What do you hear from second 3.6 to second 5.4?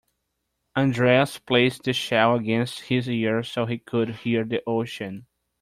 he could hear the ocean.